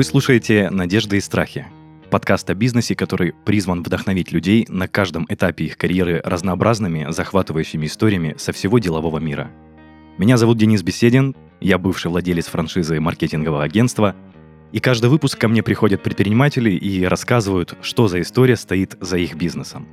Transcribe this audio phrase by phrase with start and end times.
[0.00, 1.66] Вы слушаете «Надежды и страхи»—
[2.10, 8.34] подкаст о бизнесе, который призван вдохновить людей на каждом этапе их карьеры разнообразными, захватывающими историями
[8.38, 9.50] со всего делового мира.
[10.16, 14.16] Меня зовут Денис Беседин, я бывший владелец франшизы маркетингового агентства,
[14.72, 19.34] и каждый выпуск ко мне приходят предприниматели и рассказывают, что за история стоит за их
[19.34, 19.86] бизнесом.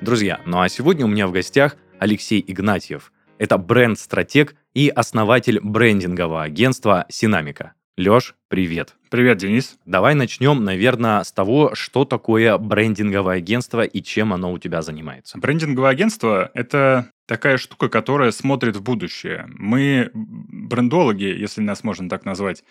[0.00, 3.12] Друзья, ну а сегодня у меня в гостях Алексей Игнатьев.
[3.36, 7.74] Это бренд-стратег и основатель брендингового агентства «Синамика».
[7.98, 8.94] Лёш, привет.
[9.10, 9.76] Привет, Денис.
[9.84, 15.36] Давай начнем, наверное, с того, что такое брендинговое агентство и чем оно у тебя занимается.
[15.36, 19.46] Брендинговое агентство– это такая штука, которая смотрит в будущее.
[19.48, 22.62] Мы, брендологи, если нас можно так назвать,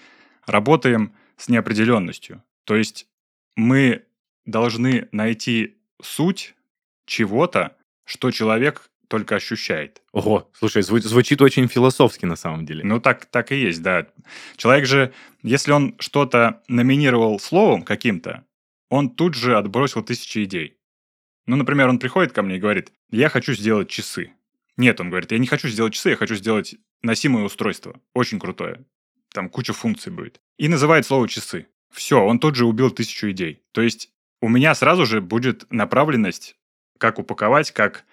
[0.45, 2.41] работаем с неопределенностью.
[2.64, 3.05] То есть
[3.58, 4.05] мы
[4.45, 6.55] должны найти суть
[7.05, 7.75] чего-то,
[8.05, 10.02] что человек только ощущает.
[10.11, 12.83] Ого, слушай, зву- звучит очень философски на самом деле.
[12.83, 14.08] Ну, так, так и есть, да.
[14.58, 15.13] Человек же,
[15.44, 18.45] если он что-то номинировал словом каким-то,
[18.89, 20.78] он тут же отбросил тысячи идей.
[21.45, 24.33] Ну, например, он приходит ко мне и говорит, я хочу сделать часы.
[24.75, 28.00] Нет, он говорит, я не хочу сделать часы, я хочу сделать носимое устройство.
[28.13, 28.85] Очень крутое.
[29.33, 30.39] Там куча функций будет.
[30.58, 31.67] И называет слово часы.
[31.91, 33.63] Все, он тут же убил тысячу идей.
[33.72, 34.09] То есть
[34.41, 36.55] у меня сразу же будет направленность,
[36.97, 38.05] как упаковать, как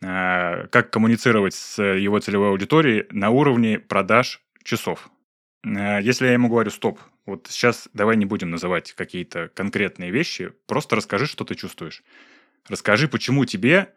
[0.00, 5.10] как коммуницировать с его целевой аудиторией на уровне продаж часов.
[5.64, 10.52] Э, если я ему говорю, стоп, вот сейчас давай не будем называть какие-то конкретные вещи,
[10.66, 12.02] просто расскажи, что ты чувствуешь.
[12.68, 13.92] Расскажи, почему тебе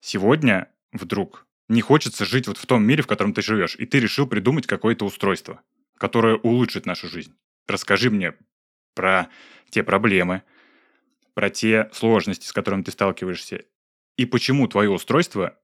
[0.00, 4.00] сегодня вдруг не хочется жить вот в том мире, в котором ты живешь, и ты
[4.00, 5.62] решил придумать какое-то устройство,
[5.98, 7.34] которое улучшит нашу жизнь.
[7.66, 8.34] Расскажи мне
[8.94, 9.28] про
[9.70, 10.42] те проблемы,
[11.32, 13.64] про те сложности, с которыми ты сталкиваешься,
[14.16, 15.54] и почему твое устройство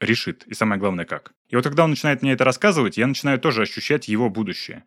[0.00, 1.32] решит, и самое главное, как.
[1.48, 4.84] И вот когда он начинает мне это рассказывать, я начинаю тоже ощущать его будущее.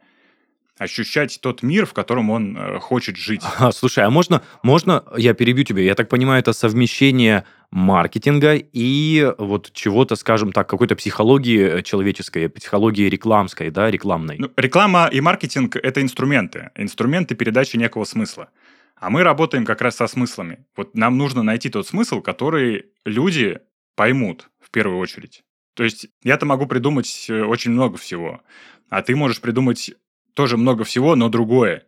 [0.77, 3.43] Ощущать тот мир, в котором он э, хочет жить.
[3.59, 9.33] А, слушай, а можно, можно, я перебью тебя, я так понимаю, это совмещение маркетинга и
[9.37, 14.37] вот чего-то, скажем так, какой-то психологии человеческой, психологии рекламской, да, рекламной.
[14.39, 18.49] Ну, реклама и маркетинг– это инструменты, инструменты передачи некого смысла.
[19.01, 20.63] А мы работаем как раз со смыслами.
[20.77, 23.59] Вот нам нужно найти тот смысл, который люди
[23.95, 25.43] поймут в первую очередь.
[25.73, 28.41] То есть я-то могу придумать э, очень много всего,
[28.89, 29.95] а ты можешь придумать
[30.35, 31.87] тоже много всего, но другое.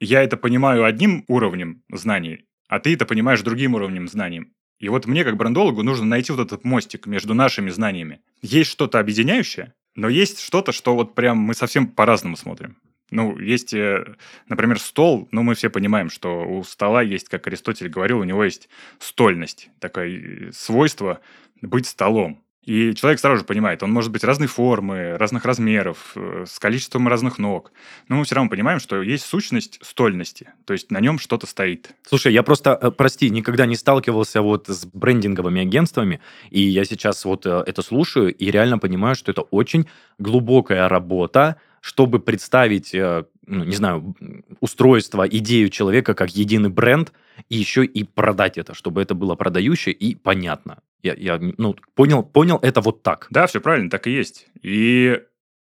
[0.00, 4.52] Я это понимаю одним уровнем знаний, а ты это понимаешь другим уровнем знаний.
[4.78, 8.20] И вот мне, как брендологу, нужно найти вот этот мостик между нашими знаниями.
[8.42, 12.76] Есть что-то объединяющее, но есть что-то, что вот прям мы совсем по-разному смотрим.
[13.10, 14.14] Ну, есть, э,
[14.48, 18.44] например, стол, но мы все понимаем, что у стола есть, как Аристотель говорил, у него
[18.44, 21.20] есть стольность, такое э, свойство
[21.60, 22.42] быть столом.
[22.64, 27.08] И человек сразу же понимает, он может быть разной формы, разных размеров, э, с количеством
[27.08, 27.72] разных ног.
[28.06, 31.90] Но мы все равно понимаем, что есть сущность стольности, то есть на нем что-то стоит.
[32.06, 37.44] Слушай, я просто, прости, никогда не сталкивался вот с брендинговыми агентствами, и я сейчас вот
[37.44, 39.88] это слушаю и реально понимаю, что это очень
[40.18, 44.14] глубокая работа, чтобы представить, э, ну, не знаю,
[44.60, 47.12] устройство, идею человека как единый бренд,
[47.48, 50.82] и еще и продать это, чтобы это было продающее и понятно.
[51.02, 53.26] Я, я ну, понял, понял это вот так.
[53.30, 54.46] Да, все правильно, так и есть.
[54.62, 55.22] И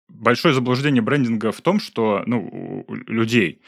[0.08, 3.60] большое заблуждение брендинга в том, что, ну, людей,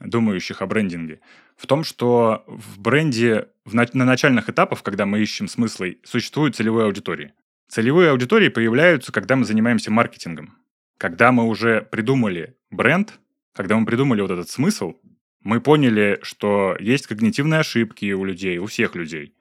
[0.00, 1.20] думающих о брендинге,
[1.56, 6.56] в том, что в бренде в на, на начальных этапах, когда мы ищем смыслы, существуют
[6.56, 7.32] целевые аудитории.
[7.68, 10.54] Целевые аудитории появляются, когда мы занимаемся маркетингом.
[10.98, 13.20] Когда мы уже придумали бренд,
[13.54, 14.94] когда мы придумали вот этот смысл,
[15.40, 19.34] мы поняли, что есть когнитивные ошибки у людей, у всех людей.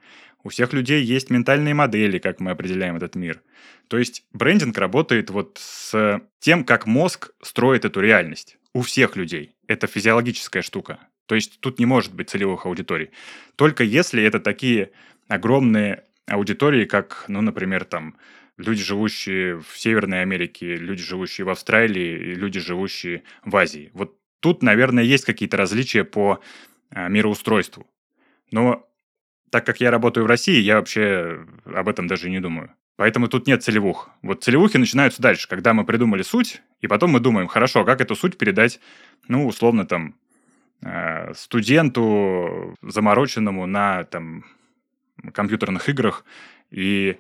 [0.44, 3.42] У всех людей есть ментальные модели, как мы определяем этот мир.
[3.90, 8.58] То есть брендинг работает вот с тем, как мозг строит эту реальность.
[8.74, 9.56] У всех людей.
[9.68, 11.00] Это физиологическая штука.
[11.26, 13.10] То есть тут не может быть целевых аудиторий.
[13.56, 14.92] Только если это такие
[15.28, 18.16] огромные аудитории, как, ну, например, там,
[18.58, 23.92] люди, живущие в Северной Америке, люди, живущие в Австралии, и люди, живущие в Азии.
[23.94, 26.42] Вот тут, наверное, есть какие-то различия по
[26.90, 27.88] а, мироустройству.
[28.52, 28.88] Но
[29.52, 32.72] так как я работаю в России, я вообще об этом даже не думаю.
[32.96, 34.10] Поэтому тут нет целевух.
[34.24, 38.02] Вот целевухи начинаются дальше, когда мы придумали суть, и потом мы думаем, хорошо, а как
[38.02, 38.80] эту суть передать,
[39.28, 40.16] ну, условно, там,
[40.84, 44.46] а, студенту, замороченному на там,
[45.34, 46.26] компьютерных играх,
[46.72, 47.18] и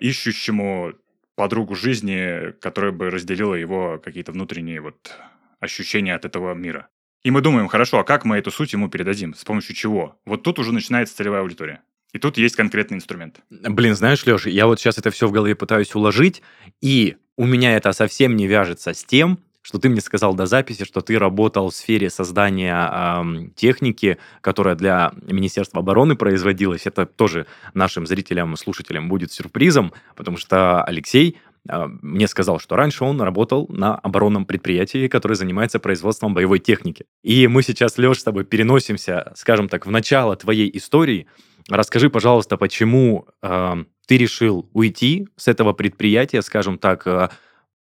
[0.00, 0.94] ищущему
[1.34, 5.12] подругу жизни, которая бы разделила его какие-то внутренние вот
[5.60, 6.88] ощущения от этого мира.
[7.24, 9.34] И мы думаем, хорошо, а как мы эту суть ему передадим?
[9.34, 10.18] С помощью чего?
[10.24, 11.82] Вот тут уже начинается целевая аудитория.
[12.12, 13.40] И тут есть конкретный инструмент.
[13.50, 16.42] Блин, знаешь, Леша, я вот сейчас это все в голове пытаюсь уложить,
[16.80, 20.84] и у меня это совсем не вяжется с тем, что ты мне сказал до записи,
[20.84, 26.86] что ты работал в сфере создания э, техники, которая для Министерства обороны производилась.
[26.86, 33.02] Это тоже нашим зрителям, слушателям будет сюрпризом, потому что Алексей э, мне сказал, что раньше
[33.02, 37.06] он работал на оборонном предприятии, которое занимается производством боевой техники.
[37.24, 41.26] И мы сейчас, Леш, с тобой переносимся, скажем так, в начало твоей истории.
[41.68, 47.30] Расскажи, пожалуйста, почему э, ты решил уйти с этого предприятия, скажем так, э,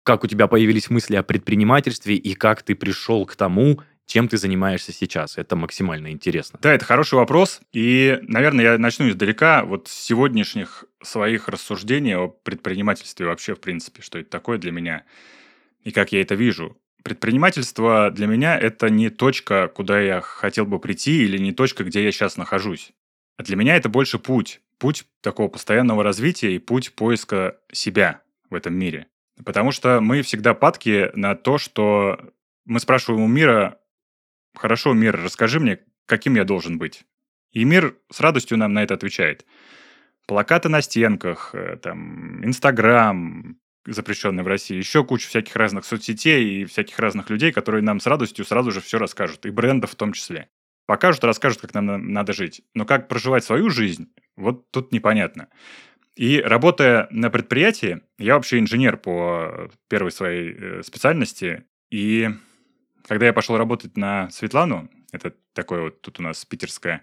[0.04, 4.36] как у тебя появились мысли о предпринимательстве и как ты пришел к тому, чем ты
[4.36, 5.38] занимаешься сейчас?
[5.38, 6.58] Это максимально интересно.
[6.62, 7.60] Да, это хороший вопрос.
[7.72, 9.64] И, наверное, я начну издалека.
[9.64, 15.04] Вот с сегодняшних своих рассуждений о предпринимательстве вообще, в принципе, что это такое для меня
[15.84, 16.76] и как я это вижу.
[17.02, 22.02] Предпринимательство для меня– это не точка, куда я хотел бы прийти, или не точка, где
[22.02, 22.92] я сейчас нахожусь.
[23.36, 24.60] А для меня это больше путь.
[24.78, 29.06] Путь такого постоянного развития и путь поиска себя в этом мире.
[29.42, 32.18] Потому что мы всегда падки на то, что
[32.64, 33.80] мы спрашиваем у мира,
[34.54, 37.04] хорошо, мир, расскажи мне, каким я должен быть.
[37.52, 39.44] И мир с радостью нам на это отвечает.
[40.26, 46.64] Плакаты на стенках, э, там, Инстаграм, запрещенный в России, еще куча всяких разных соцсетей и
[46.64, 50.12] всяких разных людей, которые нам с радостью сразу же все расскажут, и брендов в том
[50.12, 50.48] числе.
[50.86, 52.62] Покажут, расскажут, как нам надо жить.
[52.74, 55.48] Но как проживать свою жизнь, вот тут непонятно.
[56.16, 62.30] И работая на предприятии, я вообще инженер по первой своей э, специальности, и
[63.06, 67.02] когда я пошел работать на Светлану, это такое вот тут у нас питерское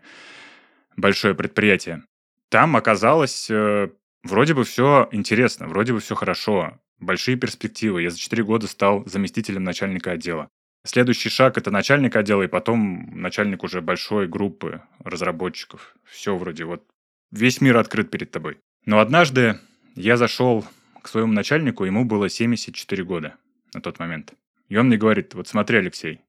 [0.96, 2.04] большое предприятие,
[2.50, 3.90] там оказалось э,
[4.24, 8.02] вроде бы все интересно, вроде бы все хорошо, большие перспективы.
[8.02, 10.50] Я за 4 года стал заместителем начальника отдела.
[10.86, 15.96] Следующий шаг– это начальник отдела, и потом начальник уже большой группы разработчиков.
[16.06, 16.84] Все вроде вот
[17.32, 18.58] весь мир открыт перед тобой.
[18.86, 19.60] Но однажды
[19.96, 20.66] я зашел
[21.02, 23.36] к своему начальнику, ему было 74 года
[23.74, 24.34] на тот момент.
[24.70, 26.22] И он мне говорит, вот смотри, Алексей,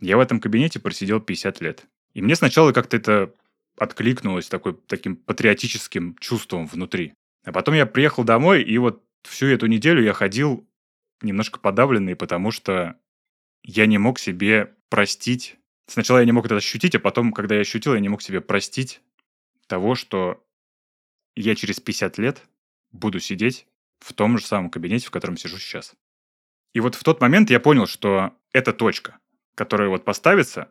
[0.00, 1.86] я в этом кабинете просидел 50 лет.
[2.14, 3.34] И мне сначала как-то это
[3.78, 7.12] откликнулось такой, таким патриотическим чувством внутри.
[7.44, 10.66] А потом я приехал домой, и вот всю эту неделю я ходил
[11.22, 12.96] немножко подавленный, потому что
[13.62, 15.56] я не мог себе простить.
[15.86, 18.40] Сначала я не мог это ощутить, а потом, когда я ощутил, я не мог себе
[18.40, 19.00] простить
[19.66, 20.44] того, что
[21.36, 22.42] я через 50 лет
[22.92, 23.66] буду сидеть
[24.00, 25.94] в том же самом кабинете, в котором сижу сейчас.
[26.74, 29.18] И вот в тот момент я понял, что это точка,
[29.54, 30.70] которая вот поставится,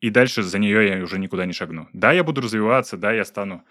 [0.00, 1.88] и дальше за нее я уже никуда не шагну.
[1.92, 3.64] Да, я буду развиваться, да, я стану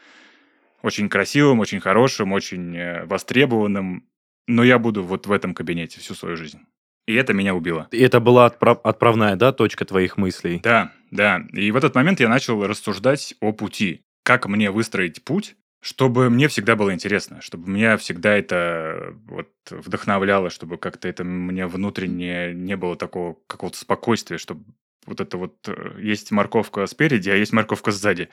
[0.82, 4.08] очень красивым, очень хорошим, очень э, востребованным,
[4.48, 6.60] но я буду вот в этом кабинете всю свою жизнь.
[7.06, 7.88] И это меня убило.
[7.92, 10.62] И это была отправ- отправная, да, точка твоих мыслей?
[10.64, 11.44] Да, да.
[11.52, 14.04] И в этот момент я начал рассуждать о пути.
[14.24, 20.52] Как мне выстроить путь, чтобы мне всегда было интересно, чтобы меня всегда это вот вдохновляло,
[20.52, 24.64] чтобы как-то это мне внутренне не было такого какого-то спокойствия, чтобы
[25.08, 28.30] вот это вот э, есть морковка спереди, а есть морковка сзади.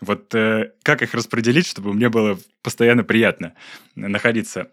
[0.00, 3.52] Вот э, как их распределить, чтобы мне было постоянно приятно
[3.94, 4.70] находиться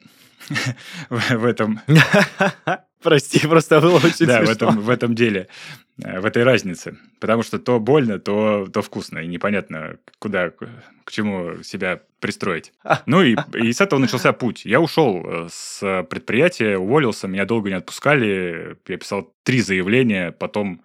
[1.10, 1.82] в этом...
[3.04, 5.50] Прости, просто было очень Да, в этом, в этом деле,
[5.98, 6.98] в этой разнице.
[7.20, 9.20] Потому что то больно, то, то вкусно.
[9.20, 12.74] И непонятно, куда, к чему себя пристроить.
[13.06, 14.66] Ну и, и с этого начался путь.
[14.66, 18.78] Я ушел э, с предприятия, уволился, меня долго не отпускали.
[18.88, 20.82] Я писал три заявления, потом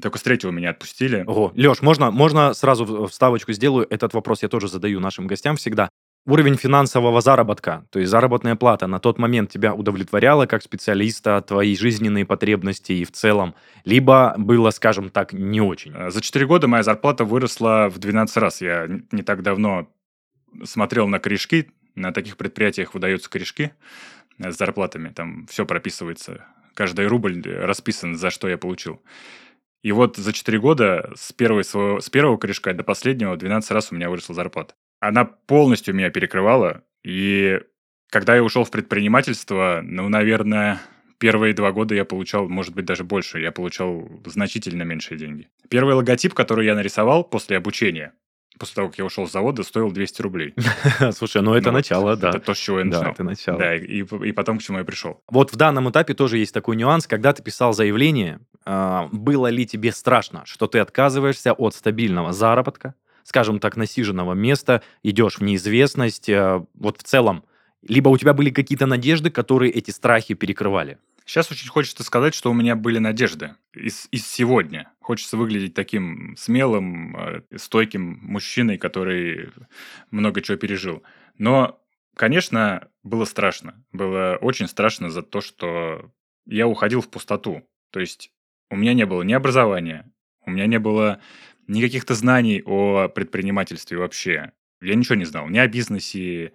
[0.00, 1.24] только с третьего меня отпустили.
[1.26, 1.52] Ого.
[1.54, 3.86] Леш, можно, можно сразу вставочку сделаю?
[3.90, 5.88] Этот вопрос я тоже задаю нашим гостям всегда
[6.26, 11.76] уровень финансового заработка, то есть заработная плата на тот момент тебя удовлетворяла как специалиста, твои
[11.76, 13.54] жизненные потребности и в целом,
[13.84, 15.92] либо было, скажем так, не очень?
[15.94, 18.60] Э, за 4 года моя зарплата выросла в 12 раз.
[18.60, 19.88] Я не так давно
[20.64, 23.72] смотрел на корешки, на таких предприятиях выдаются корешки
[24.38, 29.00] э, с зарплатами, там все прописывается, каждый рубль расписан, за что я получил.
[29.82, 33.92] И вот за 4 года с, первой своего, с первого корешка до последнего 12 раз
[33.92, 34.74] у меня выросла зарплата
[35.08, 36.82] она полностью меня перекрывала.
[37.04, 37.60] И
[38.10, 40.80] когда я ушел в предпринимательство, ну, наверное,
[41.18, 43.40] первые два года я получал, может быть, даже больше.
[43.40, 45.48] Я получал значительно меньшие деньги.
[45.68, 48.12] Первый логотип, который я нарисовал после обучения,
[48.58, 50.54] после того, как я ушел с завода, стоил 200 рублей.
[51.12, 52.30] Слушай, ну это ну, начало, да.
[52.30, 53.02] Это то, с чего я начал.
[53.02, 53.58] Да, это начало.
[53.58, 55.22] Да, и, и потом к чему я пришел.
[55.28, 57.06] Вот в данном этапе тоже есть такой нюанс.
[57.06, 62.94] Когда ты писал заявление, а, было ли тебе страшно, что ты отказываешься от стабильного заработка,
[63.26, 67.44] скажем так, насиженного места, идешь в неизвестность, э, вот в целом,
[67.82, 70.98] либо у тебя были какие-то надежды, которые эти страхи перекрывали?
[71.24, 74.92] Сейчас очень хочется сказать, что у меня были надежды из, из сегодня.
[75.00, 79.50] Хочется выглядеть таким смелым, э, стойким мужчиной, который
[80.12, 81.02] много чего пережил.
[81.36, 81.82] Но,
[82.14, 83.84] конечно, было страшно.
[83.90, 86.12] Было очень страшно за то, что
[86.46, 87.68] я уходил в пустоту.
[87.90, 88.30] То есть
[88.70, 90.12] у меня не было ни образования,
[90.44, 91.20] у меня не было
[91.68, 94.52] ни каких-то знаний о предпринимательстве вообще.
[94.80, 96.52] Я ничего не знал, ни о бизнесе,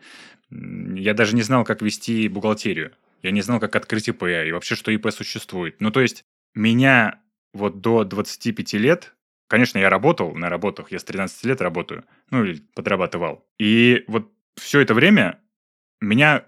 [0.49, 2.91] я даже не знал, как вести бухгалтерию.
[3.23, 5.79] Я не знал, как открыть ИП и вообще, что ИП существует.
[5.79, 6.23] Ну, то есть
[6.55, 7.21] меня
[7.53, 9.13] вот до 25 лет,
[9.47, 13.45] конечно, я работал на работах, я с 13 лет работаю, ну, или подрабатывал.
[13.59, 15.39] И вот все это время
[15.99, 16.45] меня,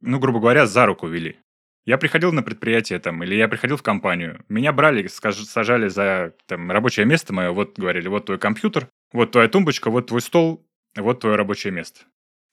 [0.00, 1.38] ну, грубо говоря, за руку вели.
[1.86, 6.70] Я приходил на предприятие там, или я приходил в компанию, меня брали, сажали за там,
[6.70, 11.20] рабочее место мое, вот говорили, вот твой компьютер, вот твоя тумбочка, вот твой стол, вот
[11.20, 12.00] твое рабочее место.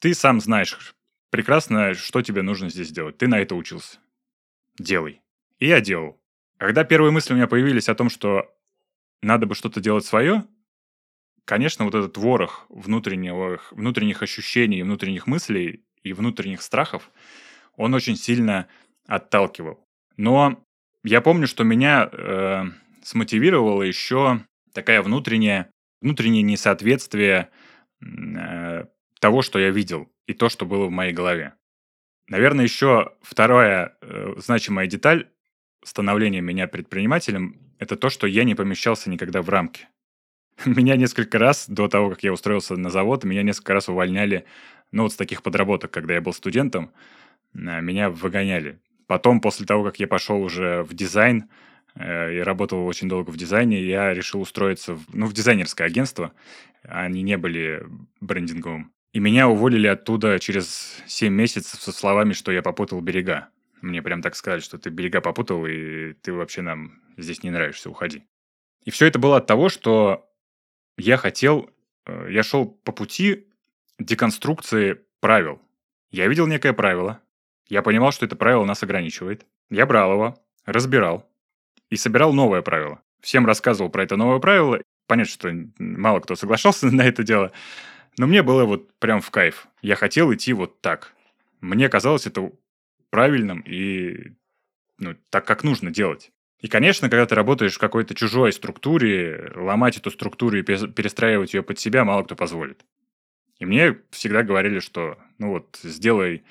[0.00, 0.94] Ты сам знаешь
[1.30, 3.18] прекрасно, что тебе нужно здесь делать.
[3.18, 3.98] Ты на это учился.
[4.78, 5.20] Делай.
[5.58, 6.20] И я делал.
[6.56, 8.54] Когда первые мысли у меня появились о том, что
[9.22, 10.44] надо бы что-то делать свое,
[11.44, 17.10] конечно, вот этот ворох внутреннего, внутренних ощущений, внутренних мыслей и внутренних страхов,
[17.76, 18.68] он очень сильно
[19.08, 19.84] отталкивал.
[20.16, 20.64] Но
[21.02, 22.64] я помню, что меня э,
[23.02, 27.48] смотивировало еще такая внутренняя, внутреннее несоответствие
[28.00, 28.84] э,
[29.18, 31.54] того, что я видел, и то, что было в моей голове.
[32.28, 35.30] Наверное, еще вторая э, значимая деталь
[35.82, 39.88] становления меня предпринимателем– это то, что я не помещался никогда в рамки.
[40.66, 44.44] Меня несколько раз, до того, как я устроился на завод, меня несколько раз увольняли,
[44.90, 46.92] ну, вот с таких подработок, когда я был студентом,
[47.54, 48.80] э, меня выгоняли.
[49.08, 51.48] Потом, после того, как я пошел уже в дизайн,
[51.94, 56.32] э, и работал очень долго в дизайне, я решил устроиться в, ну, в дизайнерское агентство.
[56.82, 57.84] Они не были
[58.20, 58.92] брендинговым.
[59.14, 63.48] И меня уволили оттуда через 7 месяцев со словами, что я попутал берега.
[63.80, 67.88] Мне прям так сказали, что ты берега попутал, и ты вообще нам здесь не нравишься,
[67.88, 68.24] уходи.
[68.84, 70.30] И все это было от того, что
[70.98, 71.70] я хотел,
[72.04, 73.46] э, я шел по пути
[73.98, 75.62] деконструкции правил.
[76.10, 77.22] Я видел некое правило,
[77.68, 79.46] я понимал, что это правило нас ограничивает.
[79.70, 81.28] Я брал его, разбирал
[81.90, 83.00] и собирал новое правило.
[83.20, 84.80] Всем рассказывал про это новое правило.
[85.06, 87.52] Понятно, что мало кто соглашался на это дело,
[88.16, 89.68] но мне было вот прям в кайф.
[89.82, 91.14] Я хотел идти вот так.
[91.60, 92.50] Мне казалось это
[93.10, 94.32] правильным и
[94.98, 96.30] ну, так, как нужно делать.
[96.60, 101.62] И, конечно, когда ты работаешь в какой-то чужой структуре, ломать эту структуру и перестраивать ее
[101.62, 102.84] под себя мало кто позволит.
[103.60, 106.42] И мне всегда говорили, что, ну вот, сделай,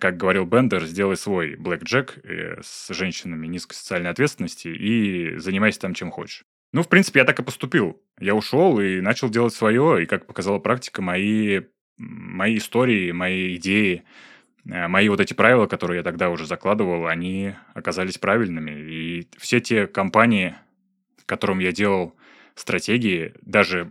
[0.00, 5.94] как говорил Бендер, сделай свой Jack э, с женщинами низкой социальной ответственности и занимайся там,
[5.94, 6.44] чем хочешь.
[6.72, 8.00] Ну, в принципе, я так и поступил.
[8.18, 11.62] Я ушел и начал делать свое, и, как показала практика, мои,
[11.96, 14.04] мои истории, мои идеи,
[14.68, 18.72] э, мои вот эти правила, которые я тогда уже закладывал, они оказались правильными.
[18.72, 20.54] И все те компании,
[21.26, 22.14] которым я делал
[22.54, 23.90] стратегии, даже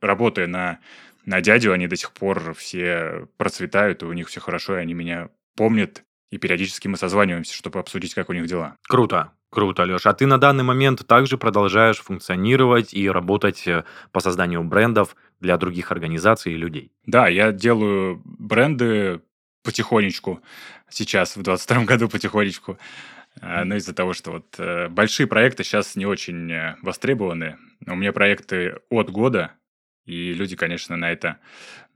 [0.00, 0.78] работая на,
[1.26, 4.94] на дядю, они до сих пор все процветают, и у них все хорошо, и они
[4.94, 8.76] меня помнят, и периодически мы созваниваемся, чтобы обсудить, как у них дела.
[8.88, 9.32] Круто.
[9.50, 10.06] Круто, Леш.
[10.06, 15.56] А ты на данный момент также продолжаешь функционировать и работать э, по созданию брендов для
[15.56, 16.92] других организаций и людей?
[17.06, 19.20] Да, я делаю бренды
[19.62, 20.42] потихонечку.
[20.90, 22.78] Сейчас, в 22 году потихонечку.
[23.40, 27.56] А, но из-за того, что вот э, большие проекты сейчас не очень э, востребованы.
[27.86, 29.52] У меня проекты от года,
[30.06, 31.38] и люди, конечно, на это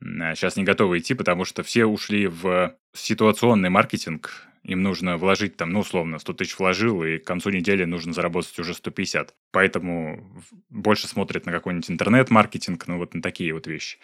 [0.00, 5.71] сейчас не готовы идти, потому что все ушли в ситуационный маркетинг, им нужно вложить там,
[5.71, 9.35] ну, условно, 100 тысяч вложил, и к концу недели нужно заработать уже 150.
[9.52, 13.99] Поэтому больше смотрят на какой-нибудь интернет-маркетинг, ну, вот на такие вот вещи.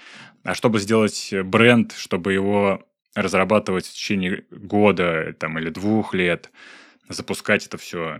[0.44, 6.50] А чтобы сделать бренд, чтобы его разрабатывать в течение года там, или двух лет,
[7.08, 8.18] запускать это все,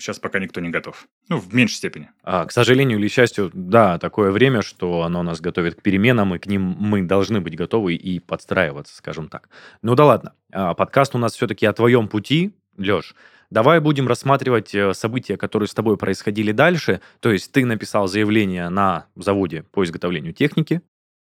[0.00, 1.06] сейчас пока никто не готов.
[1.28, 2.10] Ну, в меньшей степени.
[2.22, 6.38] А, к сожалению или счастью, да, такое время, что оно нас готовит к переменам, и
[6.38, 9.48] к ним мы должны быть готовы и подстраиваться, скажем так.
[9.82, 10.34] Ну да ладно.
[10.52, 13.14] А, подкаст у нас все-таки о твоем пути, Леш.
[13.50, 17.00] Давай будем рассматривать э, события, которые с тобой происходили дальше.
[17.18, 20.82] То есть ты написал заявление на заводе по изготовлению техники.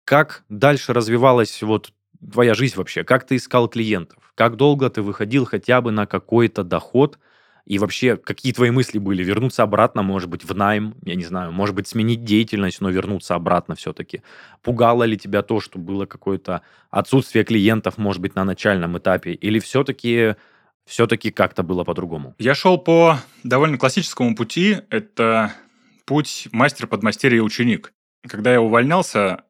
[0.05, 1.93] Как дальше развивалась вот
[2.33, 3.05] твоя жизнь вообще?
[3.05, 4.33] Как ты искал клиентов?
[4.35, 7.19] Как долго ты выходил хотя бы на какой-то доход–
[7.69, 9.23] и вообще, какие твои мысли были?
[9.23, 13.35] Вернуться обратно, может быть, в найм, я не знаю, может быть, сменить деятельность, но вернуться
[13.35, 14.23] обратно все-таки.
[14.63, 19.33] Пугало ли тебя то, что было какое-то отсутствие клиентов, может быть, на начальном этапе?
[19.33, 20.37] Или все-таки
[20.87, 22.35] все-таки как-то было по-другому?
[22.39, 24.79] Я шел по довольно классическому пути.
[24.89, 25.53] Это
[26.07, 27.93] путь мастер-подмастерье и ученик.
[28.27, 29.45] Когда я увольнялся,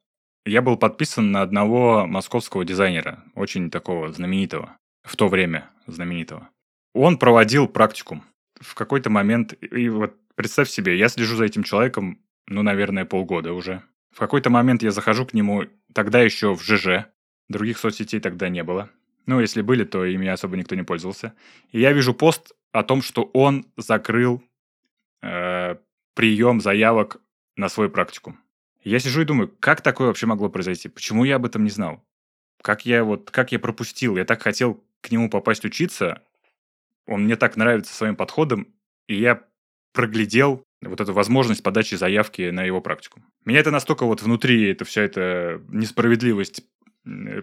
[0.44, 6.48] я был подписан на одного московского дизайнера, очень такого знаменитого, в то время знаменитого.
[6.94, 8.24] Он проводил практикум
[8.60, 9.54] в какой-то момент.
[9.62, 13.82] И вот представь себе, я слежу за этим человеком, ну, наверное, полгода уже.
[14.10, 17.06] В какой-то момент я захожу к нему, тогда еще в ЖЖ.
[17.48, 18.90] Других соцсетей тогда не было.
[19.26, 21.34] Ну, если были, то ими особо никто не пользовался.
[21.70, 24.42] И я вижу пост о том, что он закрыл
[25.22, 25.76] э,
[26.14, 27.20] прием заявок
[27.56, 28.38] на свой практикум.
[28.82, 30.88] Я сижу и думаю, как такое вообще могло произойти?
[30.88, 32.02] Почему я об этом не знал?
[32.62, 34.16] Как я вот, как я пропустил?
[34.16, 36.22] Я так хотел к нему попасть учиться.
[37.08, 38.68] Он мне так нравится своим подходом,
[39.08, 39.42] и я
[39.92, 43.20] проглядел вот эту возможность подачи заявки на его практику.
[43.44, 46.62] Меня это настолько вот внутри, это вся эта несправедливость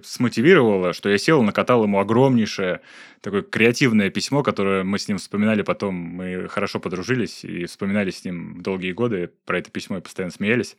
[0.03, 2.81] смотивировало, что я сел, накатал ему огромнейшее
[3.22, 5.95] такое креативное письмо, которое мы с ним вспоминали потом.
[5.95, 10.77] Мы хорошо подружились и вспоминали с ним долгие годы про это письмо и постоянно смеялись.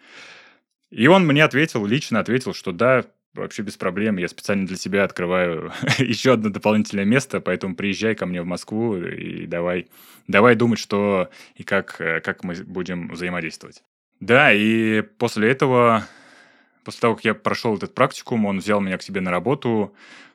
[0.90, 4.16] И он мне ответил, лично ответил, что да, вообще без проблем.
[4.16, 8.97] Я специально для тебя открываю еще одно дополнительное место, поэтому приезжай ко мне в Москву
[8.97, 9.88] и давай,
[10.26, 13.83] давай думать, что и как, э, как мы будем взаимодействовать.
[14.21, 16.07] Да, и после этого
[16.87, 19.93] После того, как я прошел этот практикум, он взял меня к себе на работу.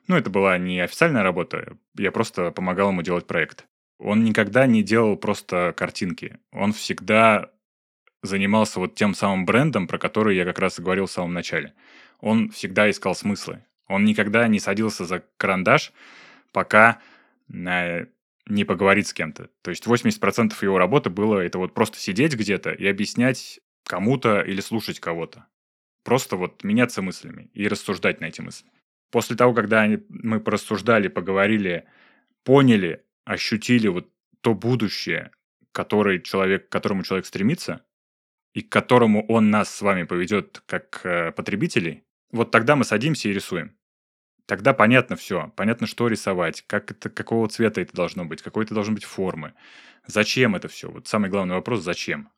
[0.08, 3.67] Ну, это была не официальная работа, я просто помогал ему делать проект.
[4.00, 6.39] Он никогда не делал просто картинки.
[6.51, 7.51] Он всегда
[8.22, 11.74] занимался вот тем самым брендом, про который я как раз и говорил в самом начале.
[12.21, 13.65] Он всегда искал смыслы.
[13.87, 15.91] Он никогда не садился за карандаш,
[16.53, 17.01] пока
[17.53, 18.05] э,
[18.45, 19.49] не поговорит с кем-то.
[19.61, 24.61] То есть 80% его работы было это вот просто сидеть где-то и объяснять кому-то или
[24.61, 25.45] слушать кого-то.
[26.03, 28.67] Просто вот меняться мыслями и рассуждать на эти мысли.
[29.11, 31.85] После того, когда мы порассуждали, поговорили,
[32.43, 34.09] поняли, ощутили вот
[34.41, 35.31] то будущее,
[35.71, 37.83] который человек, к которому человек стремится,
[38.53, 43.29] и к которому он нас с вами поведет как э, потребителей, вот тогда мы садимся
[43.29, 43.75] и рисуем.
[44.45, 48.73] Тогда понятно все, понятно, что рисовать, как это, какого цвета это должно быть, какой это
[48.73, 49.53] должно быть формы,
[50.07, 50.89] зачем это все.
[50.89, 52.29] Вот самый главный вопрос– зачем?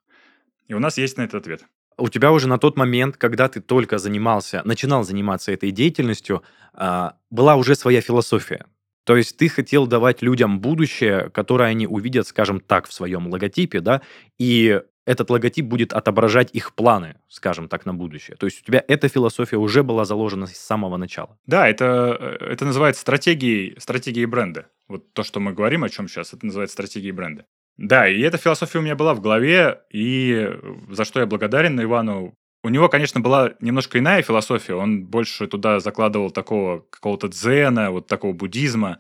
[0.68, 1.66] И у нас есть на это ответ
[1.98, 7.16] у тебя уже на тот момент, когда ты только занимался, начинал заниматься этой деятельностью, а,
[7.30, 8.66] была уже своя философия.
[9.04, 13.82] То есть ты хотел давать людям будущее, которое они увидят, скажем так, в своем логотипе,
[13.82, 14.02] да,
[14.40, 18.38] и этот логотип будет отображать их планы, скажем так, на будущее.
[18.38, 21.38] То есть у тебя эта философия уже была заложена с самого начала.
[21.46, 24.68] Да, это, э, это называется стратегией, стратегией бренда.
[24.88, 27.46] Вот то, что мы говорим о чем сейчас, это называется стратегией бренда.
[27.78, 30.50] Да, и эта философия у меня была в голове, и
[30.90, 32.36] за что я благодарен Ивану.
[32.64, 38.08] У него, конечно, была немножко иная философия, он больше туда закладывал такого какого-то дзена, вот
[38.08, 39.00] такого буддизма.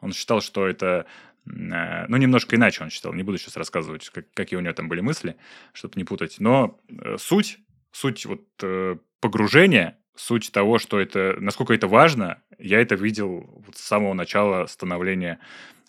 [0.00, 1.06] Он считал, что это
[1.44, 3.12] ну, немножко иначе он считал.
[3.12, 5.36] Не буду сейчас рассказывать, как, какие у него там были мысли,
[5.72, 6.36] чтобы не путать.
[6.38, 7.58] Но э, суть,
[7.90, 13.76] суть вот э, погружения, суть того, что это, насколько это важно, я это видел вот
[13.76, 15.40] с самого начала становления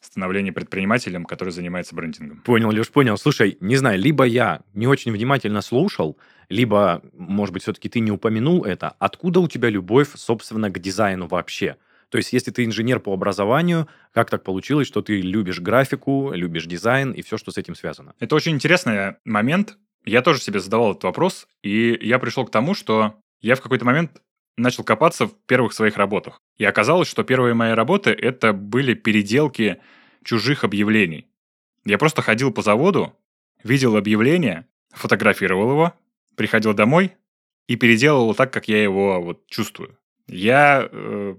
[0.02, 2.42] становления предпринимателем, который занимается брендингом.
[2.42, 3.18] Понял, Леш, понял.
[3.18, 6.18] Слушай, не знаю, либо я не очень внимательно слушал,
[6.50, 8.90] либо, может быть, все-таки ты не упомянул это.
[9.00, 11.78] Откуда у тебя любовь, собственно, к дизайну вообще?
[12.14, 16.68] То есть, если ты инженер по образованию, как так получилось, что ты любишь графику, любишь
[16.68, 18.14] дизайн и все, что с этим связано?
[18.20, 19.80] Это очень интересный момент.
[20.06, 23.84] Я тоже себе задавал этот вопрос, и я пришел к тому, что я в какой-то
[23.84, 24.22] момент
[24.58, 26.40] начал копаться в первых своих работах.
[26.60, 29.82] И оказалось, что первые мои работы— это были переделки
[30.24, 31.26] чужих объявлений.
[31.84, 33.18] Я просто ходил по заводу,
[33.64, 35.94] видел объявление, фотографировал его,
[36.36, 37.14] приходил домой
[37.66, 39.98] и переделывал так, как я его вот чувствую.
[40.28, 41.38] Я э,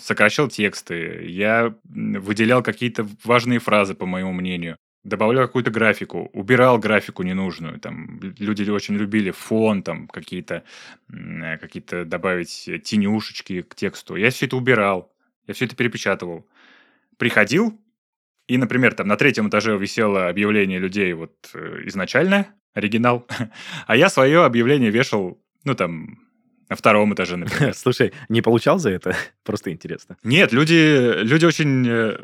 [0.00, 7.22] сокращал тексты, я выделял какие-то важные фразы, по моему мнению добавлял какую-то графику, убирал графику
[7.22, 10.64] ненужную, там люди очень любили фон, там какие-то
[11.12, 14.16] э, какие-то добавить тенюшечки к тексту.
[14.16, 15.12] Я все это убирал,
[15.46, 16.48] я все это перепечатывал.
[17.16, 17.80] Приходил,
[18.46, 23.26] и, например, там на третьем этаже висело объявление людей вот э, изначальное, оригинал,
[23.86, 26.27] а я свое объявление вешал, ну там,
[26.68, 27.74] на втором этаже, например.
[27.76, 29.16] Слушай, не получал за это?
[29.44, 30.16] Просто интересно.
[30.22, 32.18] Нет, люди, люди очень э,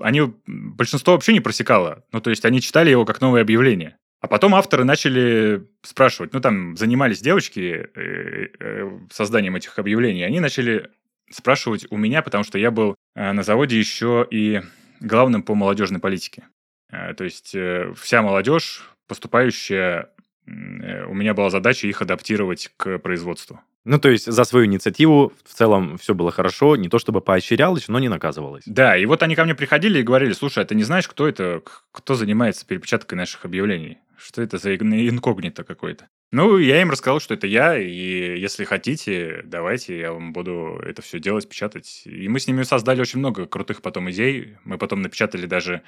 [0.00, 2.04] они, большинство вообще не просекало.
[2.12, 3.96] Ну, то есть они читали его как новое объявление.
[4.20, 10.40] А потом авторы начали спрашивать, ну, там занимались девочки э, э, созданием этих объявлений, они
[10.40, 10.90] начали
[11.30, 14.62] спрашивать у меня, потому что я был на заводе еще и
[15.00, 16.48] главным по молодежной политике.
[16.90, 17.54] То есть
[17.96, 20.08] вся молодежь, поступающая,
[20.46, 23.60] у меня была задача их адаптировать к производству.
[23.88, 27.88] Ну, то есть за свою инициативу в целом все было хорошо, не то чтобы поощрялось,
[27.88, 28.64] но не наказывалось.
[28.66, 31.26] Да, и вот они ко мне приходили и говорили, слушай, а ты не знаешь, кто
[31.26, 33.96] это, кто занимается перепечаткой наших объявлений?
[34.18, 36.08] Что это за инкогнито какой-то?
[36.32, 41.00] Ну, я им рассказал, что это я, и если хотите, давайте, я вам буду это
[41.00, 42.02] все делать, печатать.
[42.04, 44.56] И мы с ними создали очень много крутых потом идей.
[44.64, 45.80] Мы потом напечатали даже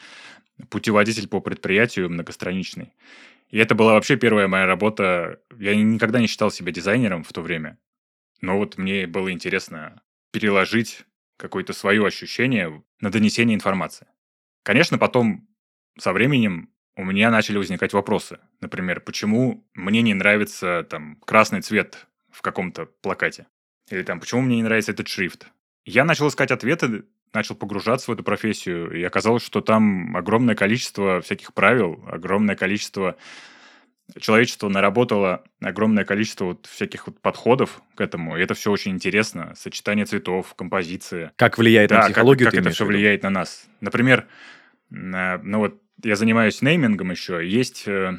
[0.70, 2.94] путеводитель по предприятию многостраничный.
[3.50, 5.40] И это была вообще первая моя работа.
[5.58, 7.76] Я никогда не считал себя дизайнером в то время.
[8.40, 11.05] Но вот мне было интересно переложить
[11.37, 14.07] какое-то свое ощущение на донесение информации.
[14.62, 15.48] Конечно, потом
[15.98, 18.38] со временем у меня начали возникать вопросы.
[18.61, 23.46] Например, почему мне не нравится там красный цвет в каком-то плакате?
[23.88, 25.48] Или там, почему мне не нравится этот шрифт?
[25.85, 31.20] Я начал искать ответы, начал погружаться в эту профессию, и оказалось, что там огромное количество
[31.20, 33.16] всяких правил, огромное количество
[34.18, 39.52] человечество наработало огромное количество вот всяких вот подходов к этому, и это все очень интересно.
[39.56, 41.32] Сочетание цветов, композиция.
[41.36, 42.46] Как влияет да, на психологию?
[42.46, 43.66] Как, как это все влияет на нас.
[43.80, 44.26] Например,
[44.90, 48.18] ну вот я занимаюсь неймингом еще, есть э,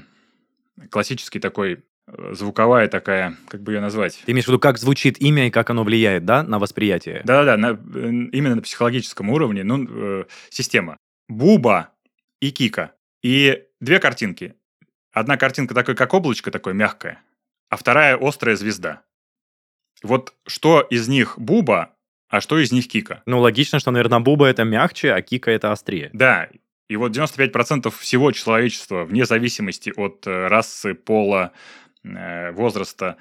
[0.89, 4.21] классический такой э, звуковая такая, как бы ее назвать?
[4.25, 7.21] Ты имеешь в виду, как звучит имя и как оно влияет, да, на восприятие?
[7.23, 7.69] Да-да-да, на,
[8.32, 10.97] именно на психологическом уровне, ну, э, система.
[11.27, 11.89] Буба
[12.39, 12.93] и Кика.
[13.21, 14.56] И две картинки.
[15.12, 17.21] Одна картинка такой, как облачко, такое мягкое,
[17.69, 19.02] а вторая острая звезда.
[20.04, 21.95] Вот что из них Буба,
[22.30, 23.21] а что из них Кика?
[23.26, 26.10] Ну, логично, что, наверное, Буба это мягче, а Кика это острее.
[26.13, 26.50] Да,
[26.88, 31.52] и вот 95% всего человечества, вне зависимости от э, расы, пола,
[32.04, 33.17] э, возраста,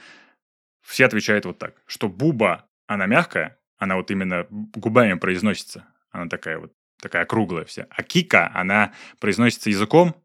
[0.80, 6.58] все отвечают вот так, что Буба, она мягкая, она вот именно губами произносится, она такая
[6.58, 7.86] вот, такая круглая вся.
[7.90, 10.16] А Кика, она произносится языком,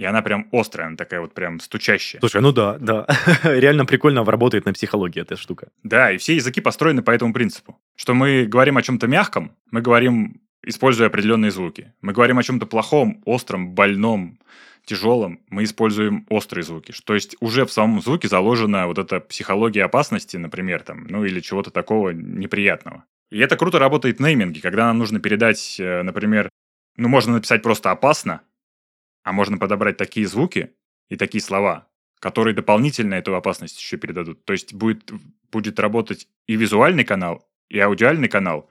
[0.00, 2.20] и она прям острая, она такая вот прям стучащая.
[2.20, 3.06] Слушай, ну да, да.
[3.44, 5.68] Реально прикольно работает на психологии эта штука.
[5.82, 7.78] Да, и все языки построены по этому принципу.
[7.96, 11.92] Что мы говорим о чем-то мягком, мы говорим, используя определенные звуки.
[12.00, 14.38] Мы говорим о чем-то плохом, остром, больном,
[14.86, 16.94] тяжелом, мы используем острые звуки.
[17.04, 21.40] То есть уже в самом звуке заложена вот эта психология опасности, например, там, ну или
[21.40, 23.04] чего-то такого неприятного.
[23.30, 26.48] И это круто работает в нейминге, когда нам нужно передать, э, например,
[26.96, 28.40] ну, можно написать просто «опасно»,
[29.22, 30.74] а можно подобрать такие звуки
[31.08, 34.44] и такие слова, которые дополнительно эту опасность еще передадут.
[34.44, 35.10] То есть будет,
[35.50, 38.68] будет работать и визуальный канал, и аудиальный канал,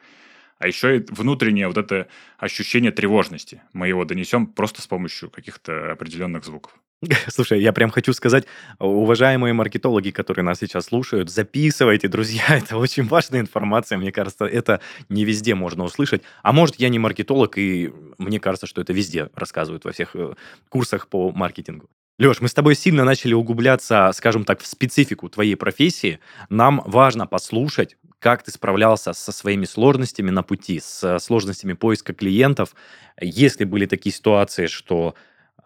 [0.57, 2.07] а еще и внутреннее вот это
[2.38, 3.62] ощущение тревожности.
[3.73, 6.73] Мы его донесем просто с помощью каких-то определенных звуков.
[7.29, 8.45] Слушай, я прям хочу сказать,
[8.77, 14.81] уважаемые маркетологи, которые нас сейчас слушают, записывайте, друзья, это очень важная информация, мне кажется, это
[15.07, 16.23] не везде можно услышать.
[16.43, 20.33] А может, я не маркетолог, и мне кажется, что это везде рассказывают во всех э,
[20.69, 21.89] курсах по маркетингу.
[22.17, 26.19] Леш, мы с тобой сильно начали углубляться, скажем так, в специфику твоей профессии.
[26.49, 32.75] Нам важно послушать, как ты справлялся со своими сложностями на пути, с сложностями поиска клиентов.
[33.21, 35.15] Если были такие ситуации, что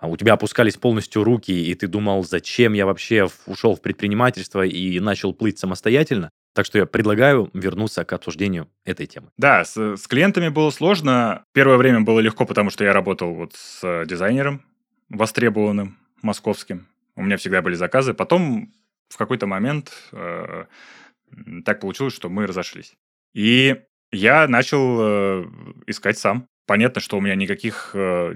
[0.07, 4.99] у тебя опускались полностью руки, и ты думал, зачем я вообще ушел в предпринимательство и
[4.99, 6.29] начал плыть самостоятельно.
[6.53, 9.29] Так что я предлагаю вернуться к обсуждению этой темы.
[9.37, 11.43] Да, с, с клиентами было сложно.
[11.53, 14.61] Первое время было легко, потому что я работал вот с дизайнером
[15.09, 16.87] востребованным, московским.
[17.15, 18.13] У меня всегда были заказы.
[18.13, 18.71] Потом
[19.09, 20.65] в какой-то момент э,
[21.65, 22.93] так получилось, что мы разошлись.
[23.33, 25.45] И я начал э,
[25.87, 26.47] искать сам.
[26.65, 28.33] Понятно, что у меня никаких, э,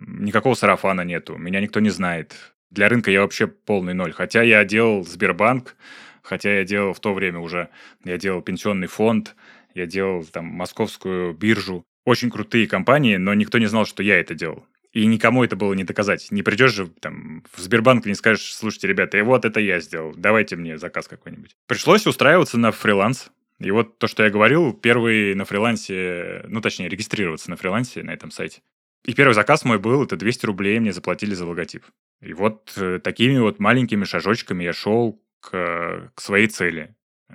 [0.00, 2.34] никакого сарафана нету, меня никто не знает.
[2.70, 4.12] Для рынка я вообще полный ноль.
[4.12, 5.76] Хотя я делал Сбербанк,
[6.22, 7.68] хотя я делал в то время уже,
[8.04, 9.34] я делал пенсионный фонд,
[9.74, 11.84] я делал там московскую биржу.
[12.04, 14.64] Очень крутые компании, но никто не знал, что я это делал.
[14.92, 16.28] И никому это было не доказать.
[16.30, 19.78] Не придешь же там в Сбербанк и не скажешь, слушайте, ребята, и вот это я
[19.80, 21.54] сделал, давайте мне заказ какой-нибудь.
[21.66, 23.30] Пришлось устраиваться на фриланс.
[23.60, 28.10] И вот то, что я говорил, первый на фрилансе, ну, точнее, регистрироваться на фрилансе на
[28.10, 28.62] этом сайте.
[29.04, 31.84] И первый заказ мой был, это 200 рублей мне заплатили за логотип.
[32.20, 36.94] И вот э, такими вот маленькими шажочками я шел к, к своей цели.